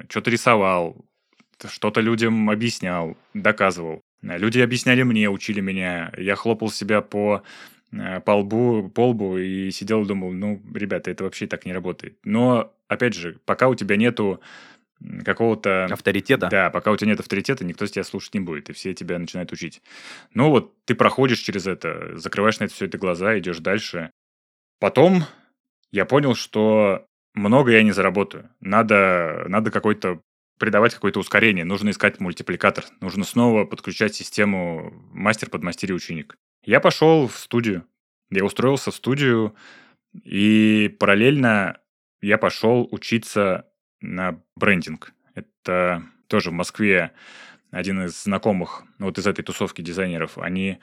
[0.09, 1.05] Что-то рисовал,
[1.67, 4.01] что-то людям объяснял, доказывал.
[4.21, 6.11] Люди объясняли мне, учили меня.
[6.17, 7.43] Я хлопал себя по
[7.91, 11.73] э, по лбу, по лбу и сидел и думал, ну, ребята, это вообще так не
[11.73, 12.17] работает.
[12.23, 14.39] Но, опять же, пока у тебя нету
[15.23, 15.85] какого-то...
[15.85, 16.47] Авторитета?
[16.49, 19.51] Да, пока у тебя нет авторитета, никто тебя слушать не будет, и все тебя начинают
[19.51, 19.81] учить.
[20.33, 24.11] Ну вот ты проходишь через это, закрываешь на это все это глаза, идешь дальше.
[24.79, 25.23] Потом
[25.91, 28.49] я понял, что много я не заработаю.
[28.59, 30.21] Надо, надо какой-то
[30.57, 36.37] придавать какое-то ускорение, нужно искать мультипликатор, нужно снова подключать систему мастер, подмастерье, ученик.
[36.63, 37.85] Я пошел в студию,
[38.29, 39.55] я устроился в студию,
[40.23, 41.79] и параллельно
[42.21, 43.67] я пошел учиться
[44.13, 45.13] на брендинг.
[45.33, 47.11] Это тоже в Москве
[47.71, 50.37] один из знакомых вот из этой тусовки дизайнеров.
[50.37, 50.79] Они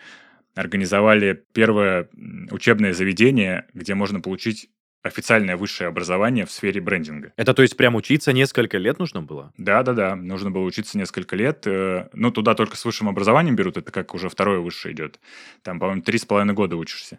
[0.54, 2.08] организовали первое
[2.50, 4.68] учебное заведение, где можно получить
[5.02, 7.32] официальное высшее образование в сфере брендинга.
[7.36, 9.52] Это то есть прям учиться несколько лет нужно было?
[9.56, 10.14] Да, да, да.
[10.16, 11.66] Нужно было учиться несколько лет.
[11.66, 15.18] Ну, туда только с высшим образованием берут, это как уже второе высшее идет.
[15.62, 17.18] Там, по-моему, три с половиной года учишься.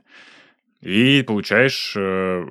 [0.79, 2.45] И получаешь, э,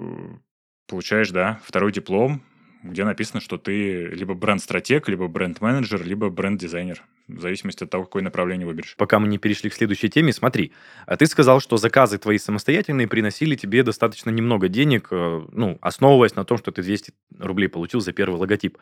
[0.86, 2.42] получаешь, да, второй диплом,
[2.82, 8.22] где написано, что ты либо бренд-стратег, либо бренд-менеджер, либо бренд-дизайнер, в зависимости от того, какое
[8.22, 8.96] направление выберешь.
[8.96, 10.72] Пока мы не перешли к следующей теме, смотри,
[11.06, 16.34] а ты сказал, что заказы твои самостоятельные приносили тебе достаточно немного денег, э, ну, основываясь
[16.34, 18.78] на том, что ты 200 рублей получил за первый логотип.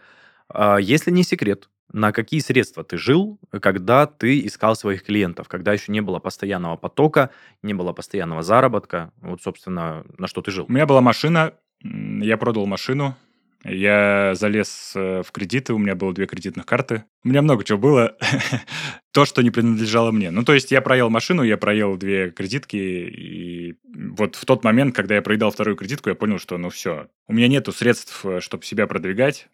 [0.49, 5.73] А если не секрет, на какие средства ты жил, когда ты искал своих клиентов, когда
[5.73, 7.31] еще не было постоянного потока,
[7.63, 9.13] не было постоянного заработка?
[9.21, 10.67] Вот, собственно, на что ты жил?
[10.69, 13.17] У меня была машина, я продал машину,
[13.65, 17.05] я залез э, в кредиты, у меня было две кредитных карты.
[17.25, 18.17] У меня много чего было.
[19.13, 20.31] То, что не принадлежало мне.
[20.31, 24.95] Ну, то есть я проел машину, я проел две кредитки, и вот в тот момент,
[24.95, 28.41] когда я проедал вторую кредитку, я понял, что ну все, у меня нету средств, э,
[28.41, 29.49] чтобы себя продвигать,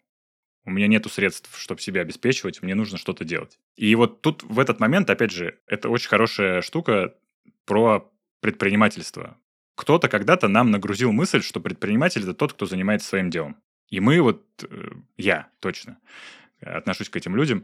[0.63, 3.59] у меня нету средств, чтобы себя обеспечивать, мне нужно что-то делать.
[3.75, 7.13] И вот тут в этот момент, опять же, это очень хорошая штука
[7.65, 9.37] про предпринимательство.
[9.75, 13.57] Кто-то когда-то нам нагрузил мысль, что предприниматель это тот, кто занимается своим делом.
[13.89, 15.97] И мы вот, э, я точно
[16.61, 17.63] отношусь к этим людям,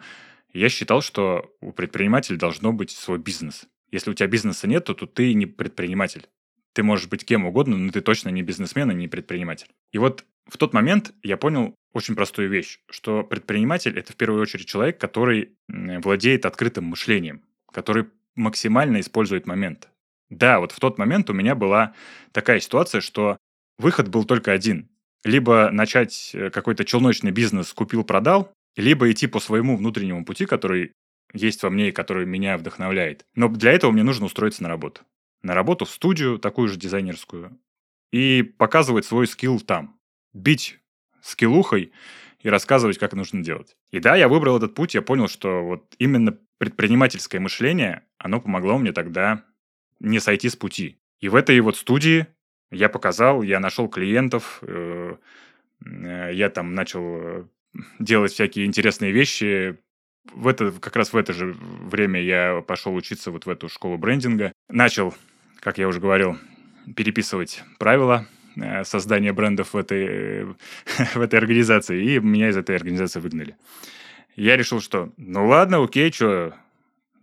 [0.54, 3.66] я считал, что у предпринимателя должно быть свой бизнес.
[3.92, 6.28] Если у тебя бизнеса нет, то, то ты не предприниматель.
[6.74, 9.70] Ты можешь быть кем угодно, но ты точно не бизнесмен и не предприниматель.
[9.92, 14.42] И вот в тот момент я понял очень простую вещь, что предприниматель– это в первую
[14.42, 19.90] очередь человек, который владеет открытым мышлением, который максимально использует момент.
[20.30, 21.94] Да, вот в тот момент у меня была
[22.32, 23.38] такая ситуация, что
[23.78, 24.90] выход был только один.
[25.24, 30.94] Либо начать э, какой-то челночный бизнес купил-продал, либо идти по своему внутреннему пути, который
[31.34, 33.26] есть во мне и который меня вдохновляет.
[33.36, 35.02] Но для этого мне нужно устроиться на работу.
[35.42, 37.60] На работу в студию, такую же дизайнерскую,
[38.12, 40.00] и показывать свой скилл там
[40.34, 40.80] бить
[41.22, 41.92] скиллухой
[42.42, 43.76] и рассказывать, как нужно делать.
[43.92, 48.78] И да, я выбрал этот путь, я понял, что вот именно предпринимательское мышление, оно помогло
[48.78, 49.44] мне тогда
[50.00, 51.00] не сойти с пути.
[51.20, 52.28] И в этой вот студии
[52.74, 55.16] я показал, я нашел клиентов, э,
[55.86, 57.44] э, я там начал э,
[58.00, 59.78] делать всякие интересные вещи.
[60.34, 63.98] В это, как раз в это же время я пошел учиться вот в эту школу
[63.98, 64.54] брендинга.
[64.70, 65.14] Начал,
[65.60, 66.38] как я уже говорил,
[66.96, 68.28] переписывать правила
[68.84, 70.46] создания брендов в этой,
[71.16, 73.56] в этой организации, и меня из этой организации выгнали.
[74.36, 76.54] Я решил, что ну ладно, окей, что,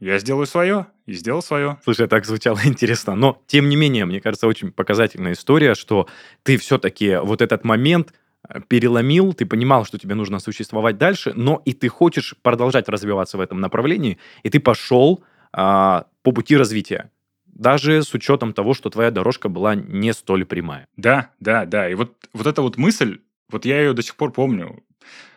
[0.00, 1.78] я сделаю свое, и сделал свое.
[1.84, 3.14] Слушай, так звучало интересно.
[3.14, 6.08] Но, тем не менее, мне кажется, очень показательная история, что
[6.42, 8.14] ты все-таки вот этот момент
[8.48, 13.36] э, переломил, ты понимал, что тебе нужно существовать дальше, но и ты хочешь продолжать развиваться
[13.36, 17.10] в этом направлении, и ты пошел а, по пути развития
[17.46, 20.86] даже с учетом того, что твоя дорожка была не столь прямая.
[20.96, 21.90] Да, да, да.
[21.90, 24.82] И вот, вот эта вот мысль, вот я ее до сих пор помню,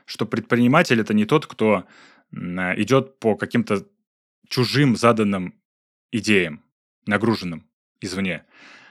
[0.06, 1.84] что предприниматель это не тот, кто
[2.32, 3.86] идет по каким-то
[4.48, 5.54] чужим заданным
[6.12, 6.64] идеям,
[7.06, 7.68] нагруженным
[8.02, 8.46] извне.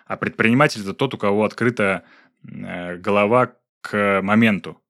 [0.07, 2.05] А предприниматель это тот, у кого открыта
[2.45, 4.83] э, голова к моменту.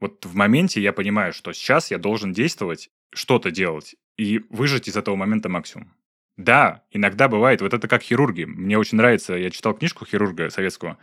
[0.00, 4.96] Вот в моменте я понимаю, что сейчас я должен действовать, что-то делать и выжать из
[4.96, 5.92] этого момента максимум.
[6.36, 7.62] Да, иногда бывает.
[7.62, 8.44] Вот это как хирурги.
[8.44, 9.34] Мне очень нравится.
[9.34, 10.98] Я читал книжку хирурга советского.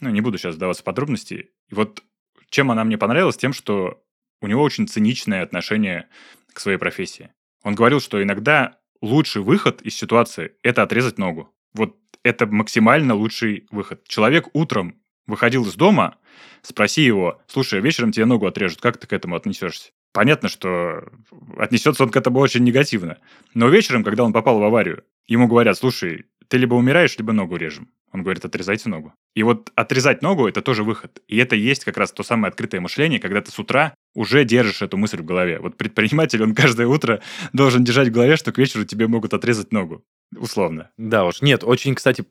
[0.00, 1.50] Ну, не буду сейчас вдаваться подробности.
[1.68, 2.02] И вот
[2.48, 3.36] чем она мне понравилась?
[3.36, 4.02] Тем, что
[4.40, 6.08] у него очень циничное отношение
[6.54, 7.33] к своей профессии.
[7.64, 11.50] Он говорил, что иногда лучший выход из ситуации– это отрезать ногу.
[11.72, 14.06] Вот это максимально лучший выход.
[14.06, 16.18] Человек утром выходил из дома,
[16.62, 19.90] спроси его, слушай, вечером тебе ногу отрежут, как ты к этому отнесешься?
[20.12, 21.08] Понятно, что
[21.58, 23.18] отнесется он к этому очень негативно.
[23.52, 27.56] Но вечером, когда он попал в аварию, ему говорят, слушай, ты либо умираешь, либо ногу
[27.56, 27.88] режем.
[28.14, 29.12] Он говорит, отрезайте ногу.
[29.34, 31.20] И вот отрезать ногу– это тоже выход.
[31.26, 34.82] И это есть как раз то самое открытое мышление, когда ты с утра уже держишь
[34.82, 35.58] эту мысль в голове.
[35.58, 37.20] Вот предприниматель, он каждое утро
[37.52, 40.04] должен держать в голове, что к вечеру тебе могут отрезать ногу.
[40.36, 40.90] Условно.
[40.96, 41.42] Да уж.
[41.42, 42.24] Нет, очень, кстати,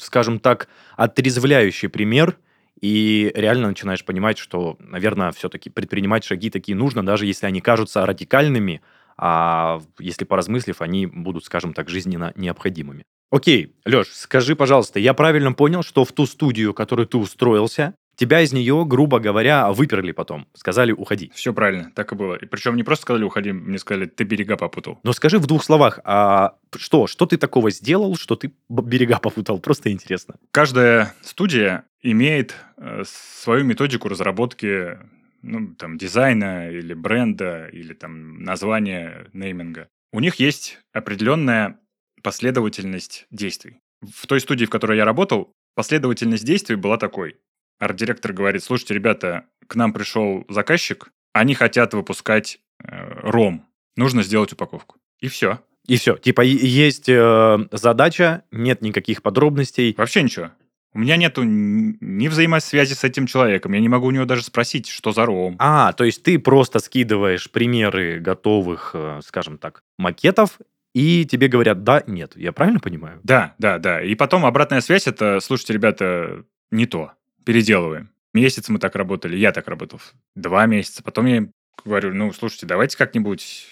[0.00, 2.38] скажем так, отрезвляющий пример–
[2.80, 8.04] и реально начинаешь понимать, что, наверное, все-таки предпринимать шаги такие нужно, даже если они кажутся
[8.04, 8.82] радикальными,
[9.16, 13.06] а если поразмыслив, они будут, скажем так, жизненно необходимыми.
[13.30, 18.40] Окей, Леш, скажи, пожалуйста, я правильно понял, что в ту студию, которую ты устроился, тебя
[18.40, 20.46] из нее, грубо говоря, выперли потом.
[20.54, 21.30] Сказали, уходи.
[21.34, 22.34] Все правильно, так и было.
[22.36, 24.98] И причем не просто сказали, уходи, мне сказали, ты берега попутал.
[25.02, 29.60] Но скажи в двух словах, а что, что ты такого сделал, что ты берега попутал?
[29.60, 30.36] Просто интересно.
[30.50, 34.98] Каждая студия имеет э, свою методику разработки
[35.42, 39.88] ну, там, дизайна или бренда, или там названия нейминга.
[40.12, 41.78] У них есть определенная
[42.26, 43.76] последовательность действий.
[44.02, 47.36] В той студии, в которой я работал, последовательность действий была такой.
[47.78, 54.52] Арт-директор говорит, слушайте, ребята, к нам пришел заказчик, они хотят выпускать э, ром, нужно сделать
[54.52, 54.96] упаковку.
[55.20, 55.60] И все.
[55.86, 56.16] И все.
[56.16, 59.94] Типа есть э, задача, нет никаких подробностей.
[59.96, 60.50] Вообще ничего.
[60.94, 63.72] У меня нету ни взаимосвязи с этим человеком.
[63.72, 65.54] Я не могу у него даже спросить, что за ром.
[65.60, 70.58] А, то есть ты просто скидываешь примеры готовых, э, скажем так, макетов,
[70.96, 72.32] и тебе говорят да, нет.
[72.36, 73.20] Я правильно понимаю?
[73.22, 74.02] Да, да, да.
[74.02, 77.12] И потом обратная связь это, слушайте, ребята, не то.
[77.44, 78.08] Переделываем.
[78.32, 80.00] Месяц мы так работали, я так работал.
[80.34, 81.02] Два месяца.
[81.02, 81.48] Потом я
[81.84, 83.66] говорю, ну, слушайте, давайте как-нибудь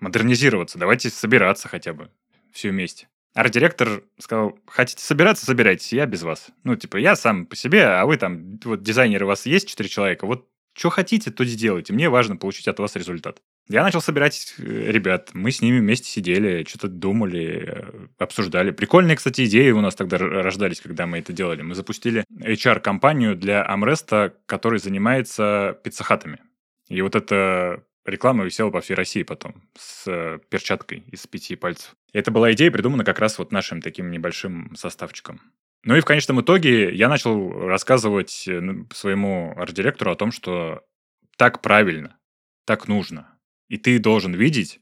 [0.00, 2.10] модернизироваться, давайте собираться хотя бы
[2.52, 3.06] все вместе.
[3.34, 6.48] Арт-директор сказал, хотите собираться, собирайтесь, я без вас.
[6.64, 9.88] Ну, типа, я сам по себе, а вы там, вот дизайнеры у вас есть, четыре
[9.88, 11.92] человека, вот что хотите, то сделайте.
[11.92, 13.40] Мне важно получить от вас результат.
[13.70, 15.30] Я начал собирать э, ребят.
[15.32, 18.72] Мы с ними вместе сидели, что-то думали, э, обсуждали.
[18.72, 21.62] Прикольные, кстати, идеи у нас тогда рождались, когда мы это делали.
[21.62, 26.40] Мы запустили HR-компанию для Амреста, который занимается пиццахатами.
[26.88, 31.94] И вот эта реклама висела по всей России потом с э, перчаткой из пяти пальцев.
[32.12, 35.40] И это была идея придумана как раз вот нашим таким небольшим составчиком.
[35.84, 38.60] Ну и в конечном итоге я начал рассказывать э,
[38.92, 40.82] своему арт-директору о том, что
[41.36, 42.16] так правильно,
[42.64, 43.29] так нужно.
[43.70, 44.80] И ты должен видеть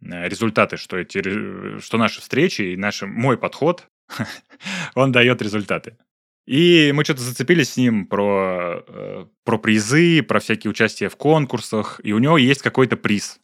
[0.00, 3.88] э, результаты, что, эти, что наши встречи и наш, мой подход,
[4.94, 5.98] он дает результаты.
[6.46, 12.00] И мы что-то зацепились с ним про, э, про призы, про всякие участия в конкурсах.
[12.04, 13.40] И у него есть какой-то приз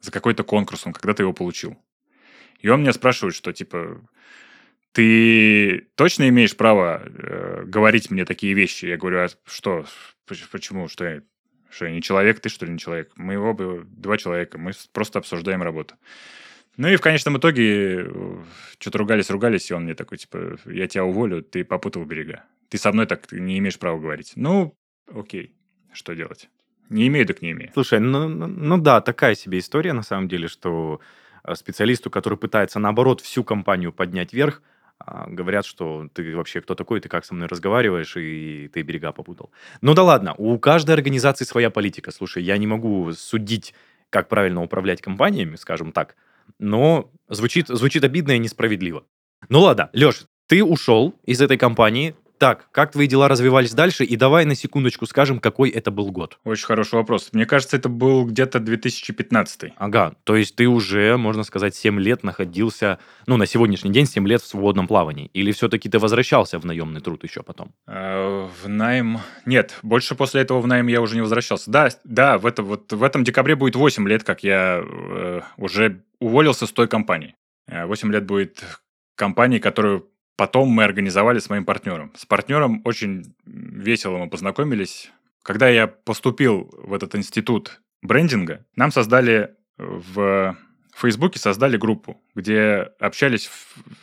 [0.00, 1.76] за какой-то конкурс, он когда-то его получил.
[2.60, 4.00] И он меня спрашивает, что типа,
[4.92, 8.84] ты точно имеешь право э, говорить мне такие вещи?
[8.86, 9.84] Я говорю, а что?
[10.26, 10.88] Почему?
[10.88, 11.22] Что я,
[11.72, 13.12] что не человек, ты что ли не человек?
[13.16, 15.94] Мы оба два человека, мы просто обсуждаем работу.
[16.76, 18.36] Ну и в конечном итоге э,
[18.78, 22.44] что-то ругались-ругались, и он мне такой, типа, я тебя уволю, ты попутал берега.
[22.68, 24.32] Ты со мной так не имеешь права говорить.
[24.36, 24.74] Ну,
[25.12, 25.54] окей,
[25.92, 26.48] что делать?
[26.88, 27.70] Не имею, так не имею.
[27.74, 31.00] Слушай, ну, ну, ну да, такая себе история на самом деле, что
[31.44, 34.62] э, специалисту, который пытается, наоборот, всю компанию поднять вверх,
[35.28, 39.50] говорят, что ты вообще кто такой, ты как со мной разговариваешь, и ты берега попутал.
[39.80, 42.10] Ну да ладно, у каждой организации своя политика.
[42.10, 43.74] Слушай, я не могу судить,
[44.10, 46.16] как правильно управлять компаниями, скажем так,
[46.58, 49.04] но звучит, звучит обидно и несправедливо.
[49.48, 54.02] Ну ладно, Леш, ты ушел из этой компании, так, как твои дела развивались дальше?
[54.02, 56.40] И давай на секундочку скажем, какой это был год.
[56.42, 57.28] Очень хороший вопрос.
[57.30, 59.74] Мне кажется, это был где-то 2015.
[59.76, 64.26] Ага, то есть ты уже, можно сказать, 7 лет находился, ну, на сегодняшний день 7
[64.26, 65.30] лет в свободном плавании.
[65.34, 67.70] Или все-таки ты возвращался в наемный труд еще потом?
[67.86, 69.20] А, в найм...
[69.46, 71.70] Нет, больше после этого в найм я уже не возвращался.
[71.70, 76.02] Да, да, в, это, вот, в этом декабре будет 8 лет, как я э, уже
[76.18, 77.36] уволился с той компании.
[77.68, 78.64] 8 э, лет будет
[79.14, 82.12] компании, которую Потом мы организовали с моим партнером.
[82.16, 85.10] С партнером очень весело мы познакомились.
[85.42, 90.56] Когда я поступил в этот институт брендинга, нам создали в
[90.94, 93.50] Фейсбуке создали группу, где общались,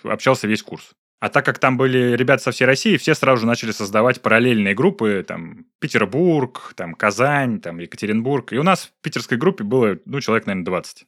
[0.03, 0.91] общался весь курс.
[1.19, 4.73] А так как там были ребята со всей России, все сразу же начали создавать параллельные
[4.73, 8.53] группы, там, Петербург, там, Казань, там, Екатеринбург.
[8.53, 11.05] И у нас в питерской группе было, ну, человек, наверное, 20.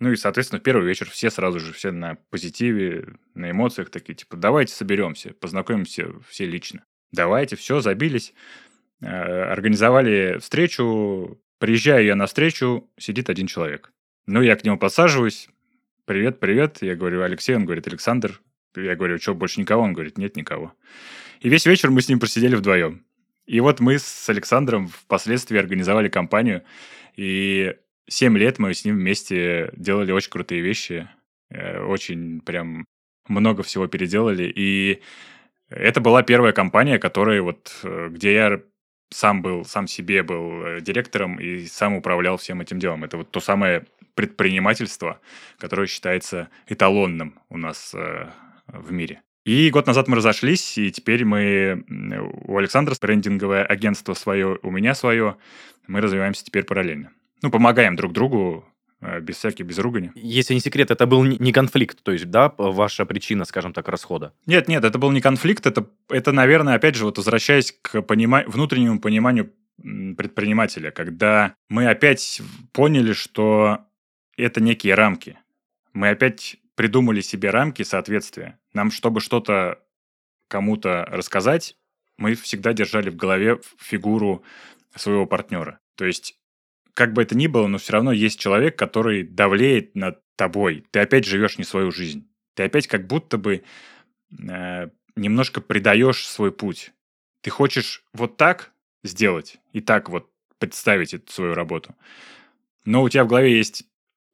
[0.00, 4.36] Ну и, соответственно, первый вечер все сразу же, все на позитиве, на эмоциях такие, типа,
[4.36, 6.84] давайте соберемся, познакомимся все лично.
[7.12, 8.34] Давайте, все, забились,
[9.00, 13.92] э, организовали встречу, приезжаю я на встречу, сидит один человек.
[14.26, 15.48] Ну, я к нему подсаживаюсь,
[16.06, 18.40] привет, привет, я говорю, Алексей, он говорит, Александр,
[18.74, 19.82] я говорю, что, больше никого?
[19.84, 20.74] Он говорит, нет никого.
[21.40, 23.04] И весь вечер мы с ним просидели вдвоем.
[23.46, 26.64] И вот мы с Александром впоследствии организовали компанию,
[27.16, 27.76] и
[28.08, 31.08] 7 лет мы с ним вместе делали очень крутые вещи,
[31.50, 32.84] э, очень прям
[33.28, 35.00] много всего переделали, и
[35.70, 38.60] это была первая компания, которая вот, э, где я
[39.10, 43.04] сам был, сам себе был э, директором и сам управлял всем этим делом.
[43.04, 45.20] Это вот то самое предпринимательство,
[45.58, 47.92] которое считается эталонным у нас
[48.68, 49.22] в мире.
[49.44, 51.84] И год назад мы разошлись, и теперь мы...
[52.46, 55.36] У Александра брендинговое агентство свое, у меня свое.
[55.88, 57.10] Мы развиваемся теперь параллельно
[57.44, 58.64] ну, помогаем друг другу
[59.02, 60.12] э, без всяких, без ругани.
[60.14, 64.32] Если не секрет, это был не конфликт, то есть, да, ваша причина, скажем так, расхода?
[64.46, 68.44] Нет, нет, это был не конфликт, это, это наверное, опять же, вот возвращаясь к понима...
[68.46, 72.40] внутреннему пониманию предпринимателя, когда мы опять
[72.72, 73.80] поняли, что
[74.38, 75.38] это некие рамки.
[75.92, 78.58] Мы опять придумали себе рамки соответствия.
[78.72, 79.80] Нам, чтобы что-то
[80.48, 81.76] кому-то рассказать,
[82.16, 84.42] мы всегда держали в голове фигуру
[84.96, 85.80] своего партнера.
[85.96, 86.38] То есть
[86.94, 90.86] как бы это ни было, но все равно есть человек, который давлеет над тобой.
[90.90, 92.28] Ты опять живешь не свою жизнь.
[92.54, 93.64] Ты опять как будто бы
[94.48, 96.92] э, немножко предаешь свой путь.
[97.42, 98.72] Ты хочешь вот так
[99.02, 101.94] сделать и так вот представить эту свою работу.
[102.84, 103.84] Но у тебя в голове есть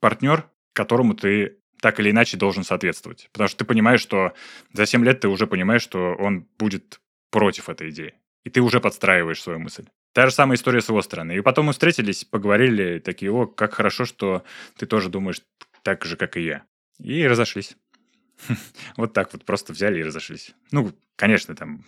[0.00, 3.30] партнер, которому ты так или иначе должен соответствовать.
[3.32, 4.34] Потому что ты понимаешь, что
[4.72, 7.00] за 7 лет ты уже понимаешь, что он будет
[7.30, 8.14] против этой идеи.
[8.44, 9.86] И ты уже подстраиваешь свою мысль.
[10.12, 11.36] Та же самая история с его стороны.
[11.36, 14.42] И потом мы встретились, поговорили, такие, о, как хорошо, что
[14.76, 15.40] ты тоже думаешь
[15.82, 16.64] так же, как и я.
[16.98, 17.76] И разошлись.
[18.96, 20.54] Вот так вот просто взяли и разошлись.
[20.72, 21.84] Ну, конечно, там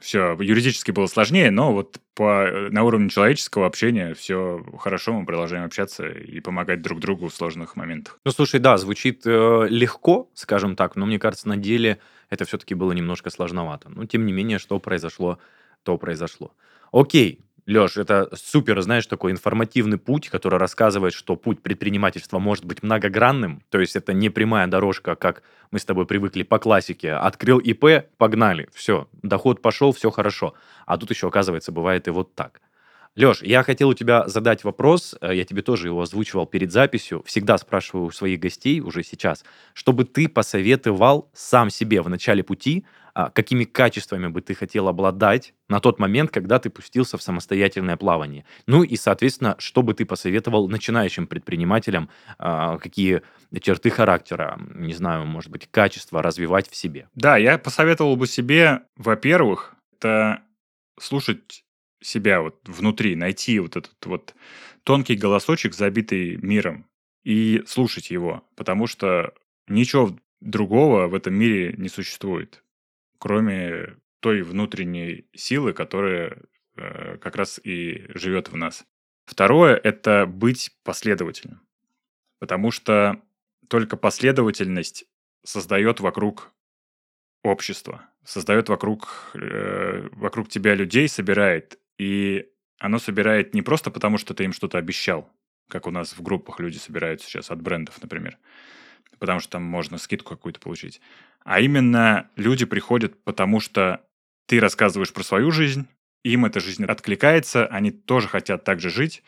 [0.00, 5.26] все юридически было сложнее, но вот по, э, на уровне человеческого общения все хорошо, мы
[5.26, 8.18] продолжаем общаться и помогать друг другу в сложных моментах.
[8.24, 11.98] Ну, слушай, да, звучит э, легко, скажем так, но мне кажется, на деле
[12.30, 13.90] это все-таки было немножко сложновато.
[13.90, 15.38] Но, тем не менее, что произошло,
[15.82, 16.54] то произошло.
[16.92, 22.82] Окей, Леш, это супер, знаешь, такой информативный путь, который рассказывает, что путь предпринимательства может быть
[22.82, 23.62] многогранным.
[23.70, 27.12] То есть это не прямая дорожка, как мы с тобой привыкли по классике.
[27.12, 30.54] Открыл ИП, погнали, все, доход пошел, все хорошо.
[30.84, 32.60] А тут еще, оказывается, бывает и вот так.
[33.16, 37.22] Леш, я хотел у тебя задать вопрос, э, я тебе тоже его озвучивал перед записью,
[37.24, 39.44] всегда спрашиваю у своих гостей уже сейчас,
[39.74, 42.84] чтобы ты посоветовал сам себе в начале пути,
[43.30, 48.44] какими качествами бы ты хотел обладать на тот момент, когда ты пустился в самостоятельное плавание.
[48.66, 52.08] Ну и, соответственно, что бы ты посоветовал начинающим предпринимателям,
[52.38, 53.22] а, какие
[53.60, 57.08] черты характера, не знаю, может быть, качества развивать в себе.
[57.14, 60.42] Да, я посоветовал бы себе, во-первых, это
[60.98, 61.64] слушать
[62.02, 64.34] себя вот внутри, найти вот этот вот
[64.84, 66.86] тонкий голосочек, забитый миром,
[67.24, 69.34] и слушать его, потому что
[69.68, 72.62] ничего другого в этом мире не существует,
[73.20, 76.42] кроме той внутренней силы, которая
[76.76, 78.84] э, как раз и живет в нас.
[79.26, 81.60] Второе– это быть последовательным,
[82.40, 83.22] потому что
[83.68, 85.04] только последовательность
[85.44, 86.52] создает вокруг
[87.44, 92.48] общество, создает вокруг, э, вокруг тебя людей, собирает и
[92.78, 95.30] оно собирает не просто потому, что ты им что-то обещал,
[95.68, 98.38] как у нас в группах люди собирают сейчас от брендов, например,
[99.18, 101.00] потому что там можно скидку какую-то получить,
[101.44, 104.04] а именно люди приходят потому, что
[104.46, 105.86] ты рассказываешь про свою жизнь,
[106.24, 109.22] им эта жизнь откликается, они тоже хотят так же жить,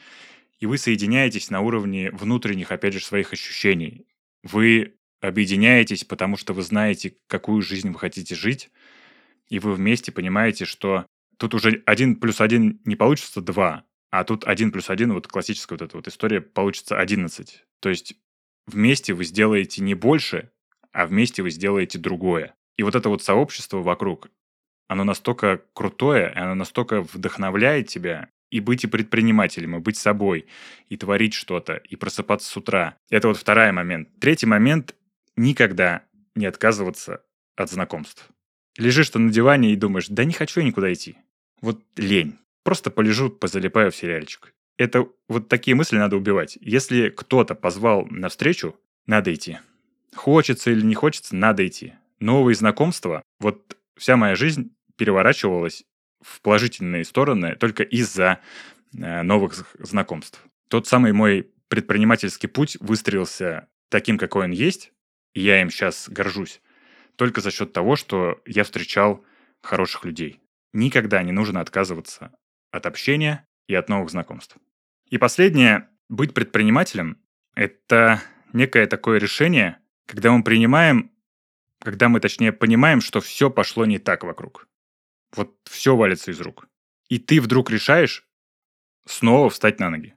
[0.60, 4.06] и вы соединяетесь на уровне внутренних, опять же, своих ощущений.
[4.42, 8.70] Вы объединяетесь, потому что вы знаете, какую жизнь вы хотите жить,
[9.48, 11.06] и вы вместе понимаете, что
[11.38, 15.74] тут уже один плюс один не получится два, а тут один плюс один, вот классическая
[15.76, 17.64] вот эта вот история, получится 11.
[17.80, 18.14] То есть
[18.66, 20.50] вместе вы сделаете не больше,
[20.92, 22.54] а вместе вы сделаете другое.
[22.76, 24.30] И вот это вот сообщество вокруг,
[24.88, 30.46] оно настолько крутое, оно настолько вдохновляет тебя, и быть и предпринимателем, и быть собой,
[30.88, 32.96] и творить что-то, и просыпаться с утра.
[33.10, 34.08] Это вот второй момент.
[34.20, 34.94] Третий момент—
[35.36, 36.02] никогда
[36.34, 37.24] не отказываться
[37.56, 38.28] от знакомств.
[38.76, 41.16] Лежишь ты на диване и думаешь, да не хочу я никуда идти.
[41.62, 42.38] Вот лень.
[42.62, 44.52] Просто полежу, позалипаю в сериальчик.
[44.76, 46.58] Это вот такие мысли надо убивать.
[46.60, 48.76] Если кто-то позвал на встречу,
[49.06, 49.58] надо идти.
[50.14, 51.94] Хочется или не хочется, надо идти.
[52.20, 55.84] Новые знакомства, вот вся моя жизнь переворачивалась
[56.20, 58.40] в положительные стороны только из-за
[58.96, 60.44] э, новых знакомств.
[60.68, 64.92] Тот самый мой предпринимательский путь выстроился таким, какой он есть,
[65.34, 66.60] и я им сейчас горжусь,
[67.16, 69.24] только за счет того, что я встречал
[69.62, 70.40] хороших людей.
[70.72, 72.32] Никогда не нужно отказываться
[72.70, 74.56] от общения и от новых знакомств.
[75.08, 77.18] И последнее, быть предпринимателем–
[77.54, 81.10] это некое такое решение, когда мы принимаем,
[81.80, 84.68] когда мы, точнее, понимаем, что все пошло не так вокруг.
[85.34, 86.68] Вот все валится из рук.
[87.08, 88.26] И ты вдруг решаешь
[89.06, 90.14] снова встать на ноги.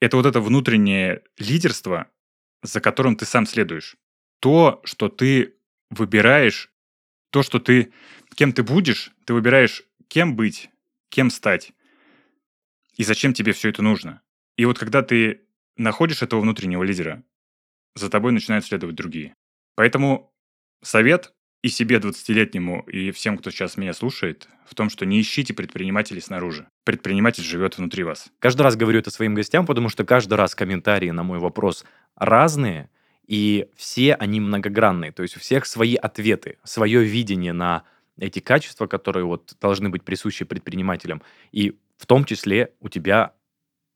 [0.00, 2.10] Это вот это внутреннее лидерство,
[2.62, 3.96] за которым ты сам следуешь.
[4.40, 5.56] То, что ты
[5.90, 6.70] выбираешь,
[7.30, 7.92] то, что ты,
[8.34, 10.70] кем ты будешь, ты выбираешь кем быть,
[11.08, 11.72] кем стать
[12.96, 14.22] и зачем тебе все это нужно.
[14.56, 15.42] И вот когда ты
[15.76, 17.22] находишь этого внутреннего лидера,
[17.96, 19.34] за тобой начинают следовать другие.
[19.74, 20.32] Поэтому
[20.82, 21.32] совет
[21.62, 26.20] и себе 20-летнему, и всем, кто сейчас меня слушает, в том, что не ищите предпринимателей
[26.20, 26.68] снаружи.
[26.84, 28.30] Предприниматель живет внутри вас.
[28.38, 31.84] Каждый раз говорю это своим гостям, потому что каждый раз комментарии на мой вопрос
[32.14, 32.90] разные,
[33.26, 35.12] и все они многогранные.
[35.12, 37.84] То есть у всех свои ответы, свое видение на
[38.18, 41.22] эти качества, которые вот должны быть присущи предпринимателям.
[41.52, 43.32] И в том числе у тебя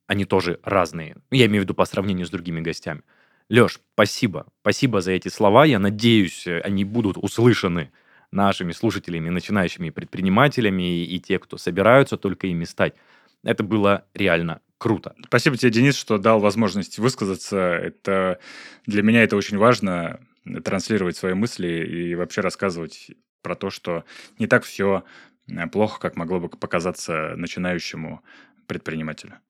[0.07, 1.17] они тоже разные.
[1.31, 3.03] Ну, я имею в виду по сравнению с другими гостями.
[3.51, 4.47] Леш, спасибо.
[4.61, 5.65] Спасибо за эти слова.
[5.65, 7.91] Я надеюсь, они будут услышаны
[8.31, 12.95] нашими слушателями, начинающими предпринимателями и, и те, кто собираются только ими стать.
[13.43, 15.17] Это было реально круто.
[15.27, 17.59] Спасибо тебе, Денис, что дал возможность высказаться.
[17.59, 18.39] Это
[18.87, 20.21] для меня это очень важно
[20.65, 23.11] транслировать свои мысли и вообще рассказывать
[23.43, 24.05] про то, что
[24.39, 25.03] не так все
[25.49, 28.23] э, плохо, как могло бы показаться начинающему
[28.69, 29.41] предпринимателю.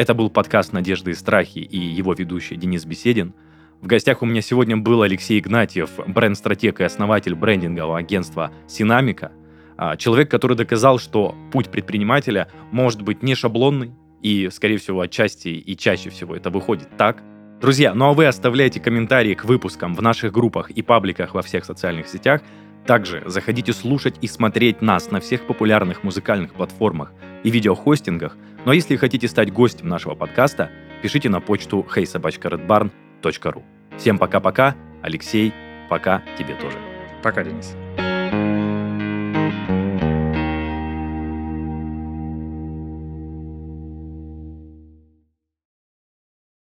[0.00, 3.34] Это был подкаст «Надежды и страхи» и его ведущий Денис Беседин.
[3.82, 9.30] В гостях у меня сегодня был Алексей Игнатьев, бренд-стратег и основатель брендингового агентства «Синамика»,
[9.76, 13.92] а, человек, который доказал, что путь предпринимателя может быть не шаблонный,
[14.22, 17.22] и, скорее всего, отчасти и чаще всего это выходит так.
[17.60, 21.66] Друзья, ну а вы оставляйте комментарии к выпускам в наших группах и пабликах во всех
[21.66, 22.40] социальных сетях.
[22.86, 27.12] Также заходите слушать и смотреть нас на всех популярных музыкальных платформах
[27.44, 28.36] и видеохостингах.
[28.64, 30.70] Ну а если хотите стать гостем нашего подкаста,
[31.02, 33.62] пишите на почту heysobachkaredbarn.ru.
[33.98, 34.74] Всем пока-пока.
[35.02, 35.52] Алексей,
[35.88, 36.78] пока тебе тоже.
[37.22, 37.74] Пока, Денис.